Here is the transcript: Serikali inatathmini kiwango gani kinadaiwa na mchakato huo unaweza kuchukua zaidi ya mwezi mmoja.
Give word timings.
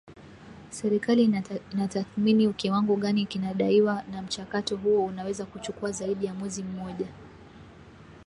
Serikali 0.69 1.23
inatathmini 1.73 2.53
kiwango 2.53 2.95
gani 2.95 3.25
kinadaiwa 3.25 4.03
na 4.11 4.21
mchakato 4.21 4.77
huo 4.77 5.05
unaweza 5.05 5.45
kuchukua 5.45 5.91
zaidi 5.91 6.25
ya 6.25 6.33
mwezi 6.33 6.63
mmoja. 6.63 7.07